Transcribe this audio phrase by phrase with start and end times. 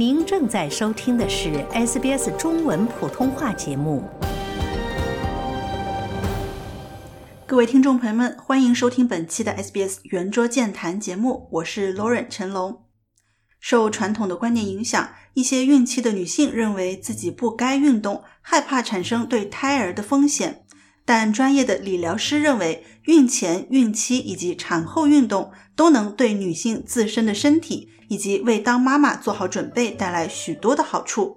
[0.00, 4.02] 您正在收听的是 SBS 中文普通话节目。
[7.46, 12.86] 各位听众朋友们，欢迎收听本期的 SBS 圆桌健谈节目，我是 Lauren 陈龙。
[13.60, 20.64] 受传统的观念影响，一些孕期的女性认为自己不该运动，害怕产生对胎儿的风险。
[21.12, 31.36] 但专业的理疗师认为，孕前、孕期以及产后运动都能对女性自身的身体以及为当妈妈做好准备带来许多的好处。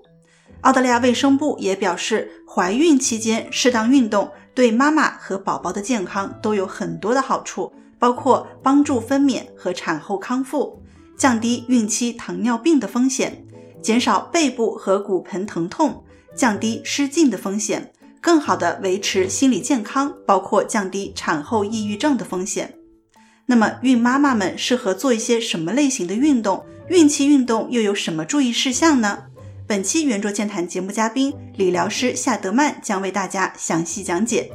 [0.61, 10.83] 澳大利亚卫生部也表示，怀孕期间适当运动对妈妈和宝宝的健康都有很多的好处，包括帮助分娩和产后康复，
[11.17, 13.43] 降低孕期糖尿病的风险，
[13.81, 16.03] 减少背部和骨盆疼痛，
[16.35, 17.91] 降低失禁的风险。
[18.23, 22.73] 更好的维持心理健康，包括降低产后抑郁症的风险。
[23.47, 26.65] 那么，孕妈妈们适合做一些什么类型的运动？
[26.87, 29.25] 孕期运动又有什么注意事项呢？
[29.67, 34.49] 本期圆桌健谈节目嘉宾理疗师夏德曼将为大家详细讲解。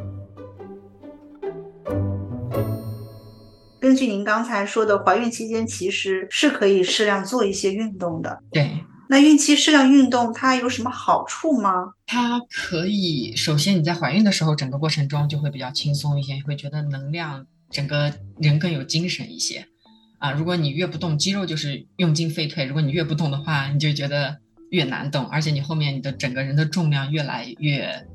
[3.78, 8.38] 根据您刚才说的，怀孕期间其实是可以适量做一些运动的。
[8.50, 8.82] 对。
[9.08, 11.94] 那孕期适量运动它有什么好处吗？
[12.06, 19.66] 它可以，首先你在怀孕的时候，整个过程中就会比较轻松一些，会觉得能量，整个人更有精神一些。
[20.18, 24.38] 啊，如果你越不动，肌肉就是用进废退；如果你越不动的话，你就觉得
[24.70, 28.06] 越难动，而且你后面你的整个人的重量越来越。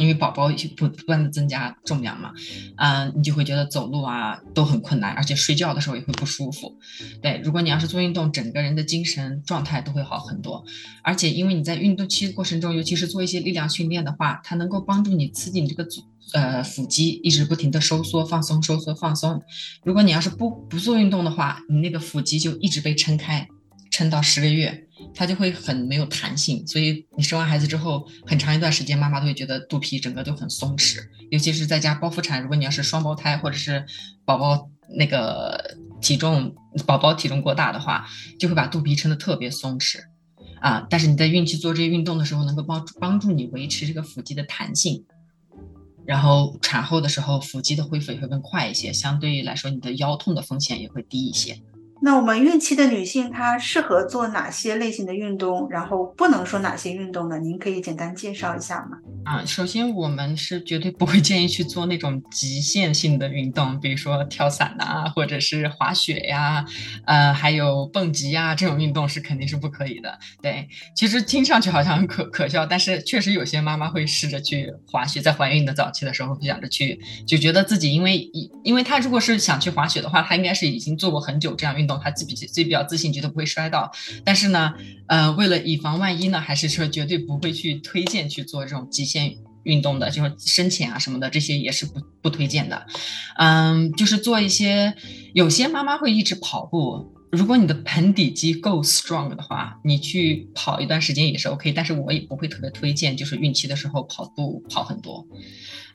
[0.00, 2.32] 因为宝宝不不断的增加重量嘛，
[2.76, 6.76] 嗯，你就会觉得走路啊都很困难，而且睡觉的时候也会不舒服。
[7.22, 10.64] 对，如果你要是做运动，整个人的精神状态都会好很多。
[11.02, 15.86] 而且因为你在运动期过程中，尤其是做一些力量训练的话，它能够帮助你刺激你这个
[16.32, 19.42] 呃腹肌一直不停的收缩放松收缩放松。
[19.84, 23.46] 如果你要是不不做运动的话，你那个腹肌就一直被撑开，
[23.96, 24.82] 撑到十个月。
[25.14, 30.98] 它就会很没有弹性，所以你生完孩子之后，很长一段时间妈妈都会觉得肚皮整个都很松弛，
[31.30, 33.84] 尤其是在家剖腹产，如果你要是双胞胎或者是
[34.24, 36.54] 宝宝那个体重
[36.86, 38.06] 宝宝体重过大的话，
[38.38, 39.98] 就会把肚皮撑得特别松弛
[40.60, 40.86] 啊。
[40.88, 45.04] 但是你在孕期做这些运动的时候，能够帮帮助你维持这个腹肌的弹性，
[46.06, 51.60] 然后产后的时候腹肌的恢复也会更快一些，相对于来说你的腰痛的风险也会低一些。
[52.06, 55.66] 那我们孕期的女性，她适合做哪些类型的运动？
[55.68, 57.36] 然后不能说哪些运动呢？
[57.40, 58.96] 您可以简单介绍一下吗？
[59.24, 66.64] 啊，首先我们是绝对不会建议去做那种极限性的运动，比如说跳伞呐，或者是滑雪呀，
[67.06, 70.16] 呃，还有蹦极呀，这种运动是肯定是不可以的。
[70.40, 78.30] 对，其实听上去好像很可可笑，但是确实有些妈妈会试着去滑雪，在怀孕的早期的时候想着去，就觉得自己因为
[78.62, 81.84] 因为她如果是想去滑雪的话，她应该是已经做过很久这样运。
[81.86, 83.90] 动他自比自己比较自信，觉得不会摔倒。
[84.24, 84.72] 但是呢，
[85.06, 92.86] 呃，为了以防万一呢，还是说绝对不会去推荐去做这种极限运动的，就是深潜啊什么的，这些也是不不推荐的。
[93.36, 94.94] 嗯，就是做一些，
[95.34, 97.12] 有些妈妈会一直跑步。
[97.32, 101.72] 如果你的盆底肌够 strong 的话，你去跑一段时间也是 OK。
[101.72, 105.26] 但是我也不会特别推荐，就是孕期的时候跑步跑很多。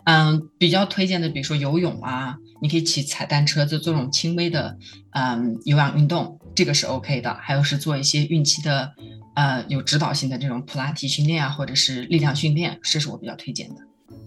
[0.03, 4.77] 嗯，比较推荐的，比如说游泳啊，你可以骑踩单车，就做这种轻微的
[5.11, 7.33] 嗯有氧运动，这个是 OK 的。
[7.35, 8.93] 还有是做一些孕期的
[9.35, 13.75] 呃有指导性的这种普拉提训练啊，或者是力量训练，这是我比较推荐的。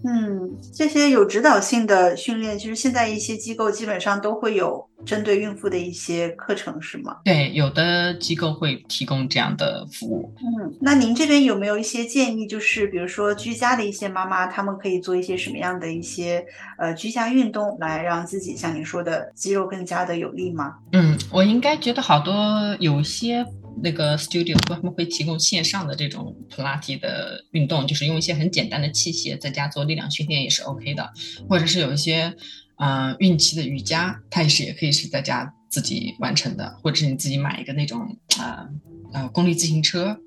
[0.03, 7.17] 嗯，这些有指导性的训练，其实现在一些机构基本上都会有针对孕妇的一些课程，是吗？
[7.23, 10.31] 对，有的机构会提供这样的服务。
[10.37, 12.47] 嗯，那您这边有没有一些建议？
[12.47, 16.43] 就是比如说居家的一些妈妈，她们可以做一些什么样的一些
[16.77, 20.73] 呃居家运动，来让自己像您说的肌肉更加的有力吗？
[20.93, 22.33] 嗯，我应该觉得好多
[22.79, 23.45] 有些。
[23.83, 31.11] 那个 studio 他们会提供线上的这种普拉提的运动，就是用一些很简单的器械在家做力量训练也是 OK 的，
[31.49, 32.33] 或者是有一些
[32.77, 38.67] 嗯孕期的瑜伽，它也是也可以是在家自己完成的，或者是你自己买一个那种啊
[39.13, 40.17] 呃功率自行车，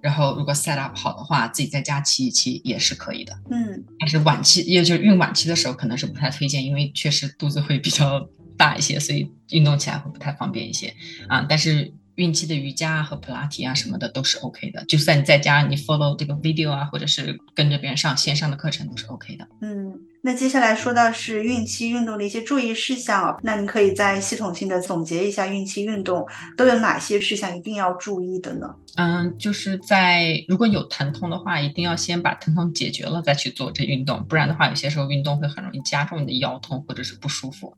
[0.00, 3.32] 然后如果 set up 好的话，自己在家骑一骑也是可以的。
[3.50, 10.94] 嗯，但是晚期也就是孕晚期的时候可能是不太推荐，因为确实肚子会比较大一些，所以运动起来会不太方便一些
[11.28, 11.92] 啊，但是。
[12.16, 19.48] 孕期的瑜伽和普拉提啊什么的都是 OK 的，就算你在家你 follow 这个 video 啊，或者是跟着别人上线上的课程都是 OK 的。
[19.62, 26.26] 嗯，那接下来说到是孕期运动的一些注意事项，那你可以再系统性的总结一下孕期运动
[26.56, 28.66] 都有哪些事项一定要注意的呢？
[28.96, 37.74] 嗯，就是在如果有疼痛的话，一定要先把疼痛解决了再去做这运动，不然的话有些时候运动会很容易加重你的腰痛或者是不舒服。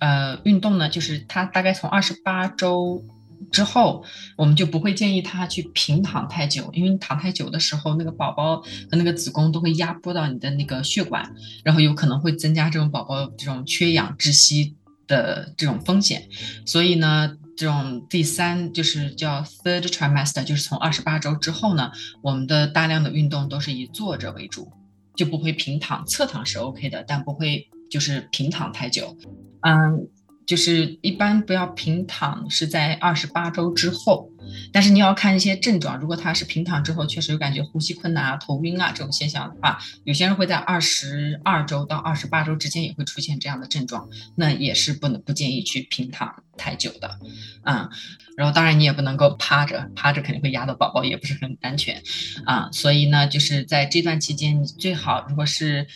[0.00, 3.02] 呃，运动呢，就是它大概从二十八周。
[3.54, 4.04] 之后，
[4.36, 8.56] 我们就不会建议他去平躺太久，因为躺太久的时候，那个宝宝
[8.90, 14.74] 和那个子宫都会压迫到你的那个血管，然后有可能会增加这种宝宝这种缺氧窒息
[15.06, 16.28] 的这种风险。
[16.66, 21.92] 所以呢，这种第三就是叫 third trimester，就是从二十八周之后呢，
[22.22, 24.72] 我们的大量的运动都是以坐着为主，
[25.14, 29.16] 就不会平躺，侧躺是 OK 的，但不会就是平躺太久。
[29.60, 30.08] 嗯。
[30.46, 34.30] 就是一般不要平躺，是在二十八周之后。
[34.72, 44.06] 但是你要看一些症状，如果他是平躺之后确实有感觉呼吸困难啊、头晕啊这种现象的话，有些人会在二十二周到二十八周之间也会出现这样的症状，
[44.36, 47.18] 那也是不能不建议去平躺太久的。
[47.62, 47.88] 啊，
[48.36, 52.02] 然后当然你也不能够趴着，趴着肯定会压到宝宝，也不是很安全。
[52.44, 55.86] 啊，所以呢，就是在这段期间，你最好如果是。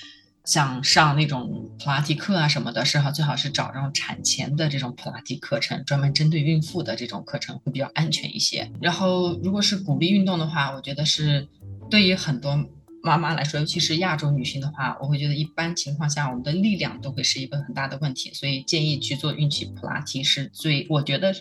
[0.49, 8.71] 像上那种普拉提课啊什么的，是好最好是找这种产前的这种普拉提课程，专门针对孕妇的这种课程会比较安全一些。
[8.81, 11.47] 然后，如果是鼓励运动的话，我觉得是
[11.91, 12.59] 对于很多
[13.03, 21.35] 妈妈来说，尤其是亚洲女性的话，我会觉得一般情况下我们的力量都会是一个很大的问题，所以建议去做孕期普拉提是最，我觉得，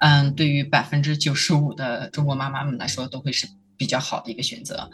[0.00, 3.48] 嗯，对于百分之九十五的中国妈妈们来说都会是
[3.78, 4.90] 比较好的一个选择。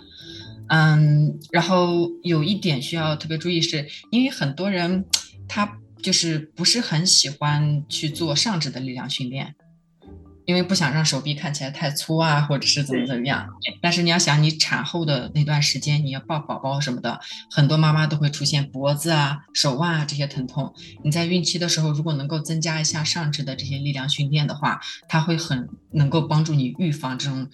[0.69, 5.05] 嗯，然后有一点需要特别注意，是因为很多人
[5.49, 9.55] 他就是不是很喜欢去做上肢的力量训练，
[10.45, 13.49] 因为不想让手臂看起来太粗啊，或者是怎么怎么样。
[13.81, 17.21] 但是你要想，你产后的那段时间，你要抱宝宝什么的，
[17.51, 20.75] 很多妈妈都会出现脖子啊、手腕啊这些疼痛。
[21.05, 27.49] 你在孕期的时候，如果能够增加一下上肢的这些力量训练的话，它会很能够帮助你预防这种。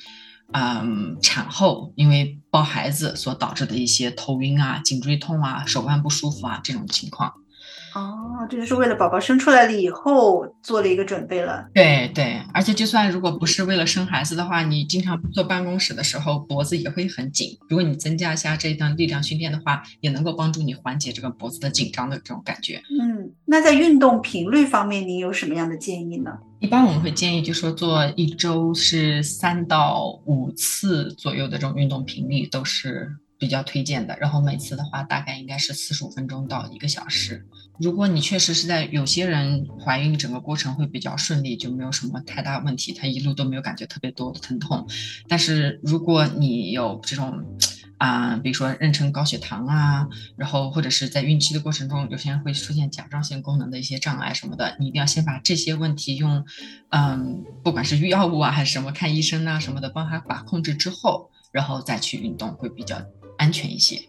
[0.52, 7.41] 嗯，产后因为抱孩子所导致的一些头晕啊、颈椎痛啊、手腕不舒服啊这种情况。
[7.94, 11.66] 哦，这就是为了宝宝生出来了以后做了一个准备了。
[11.74, 17.58] 对对，而且就算如果不是为了生孩子的话，你经常坐办公室的时候脖子也会很紧。
[17.68, 22.82] 如果你增加一下这一段力量训练的话，也能够帮助你缓解这个脖子的紧张的这种感觉。
[23.00, 26.32] 嗯，那在运动频率方面，您有什么样的建议呢？
[26.60, 33.10] 一般我们会建议，就说做一周是三到五次左右的这种运动频率都是。
[33.42, 37.44] 比较推荐的，然后每次的话大概应该是四十五分钟到一个小时。
[37.80, 44.86] 如果你确实是在有些人怀孕整个过程会比较顺利，就没有什么太大问题，她一路都没有感觉特别多的疼痛。
[45.26, 47.42] 但是如果你有这种
[47.98, 50.06] 啊，比如说妊娠高血糖啊，
[50.36, 56.44] 然后或者是在孕期的过程中，有些人会出现甲状腺功能的一些障碍什么的，你一定要先把这些问题用
[56.90, 63.04] 嗯，不管是药物啊还是什么看医生啊什么的，帮他把控制之后，然后再去运动会比较。
[63.42, 64.00] 安全一些。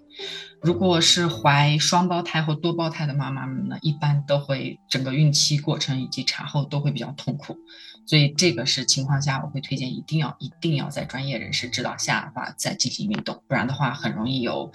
[0.62, 7.58] 如果是怀双胞胎或多胞胎的妈妈们呢，一般都会整个孕期过程以及产后都会比较痛苦，
[8.06, 14.72] 所以这个是情况下，我会推荐一定要一定要在专业人士指导下的话再进行运动，不然的话很容易有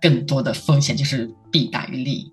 [0.00, 2.32] 更多的风险，就是弊大于利。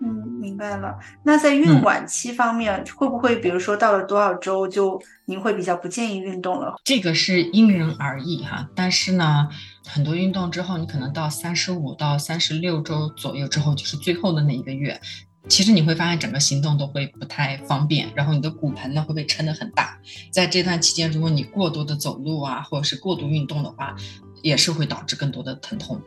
[0.00, 0.96] 嗯，明白了。
[1.24, 6.76] 那在孕晚期方面，会不会比如说到了多少周就您会比较不建议运动了？
[6.84, 8.68] 这个是因人而异哈。
[8.76, 9.48] 但是呢，
[9.84, 15.00] 很多运动之后，你可能到三十五到三十六周左右之后，就是最后的那一个月，
[15.48, 19.98] 其实你会发现整个行动都会不太方便，然后你的骨盆呢会被撑得很大。
[20.30, 23.96] 在这段期间，如果你过多的走路啊，或者是过度运动的话，
[24.42, 26.00] 也是会导致更多的疼痛。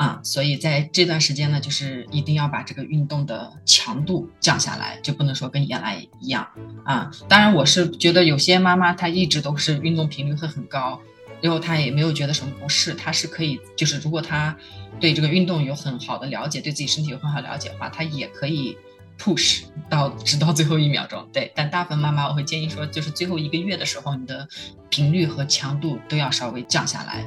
[0.00, 6.48] 啊，所以在这段时间呢，就是一定要把这个运动的强度降下来，就不能说跟原来一样
[6.86, 7.10] 啊。
[7.28, 10.98] 当然，我是觉得有些妈妈她一直都是运动频率会很高，
[11.42, 14.56] 然后她也没有觉得什么不适，她是可以，就是如果她
[14.98, 18.78] 对这个运动有很好的了解，对自己身体有很好了解的话，她也可以
[19.18, 21.28] push 到直到最后一秒钟。
[21.30, 24.48] 对，但大部分妈妈我会建议说，就是最后一个月的时候，你的
[24.88, 27.26] 频率和强度都要稍微降下来。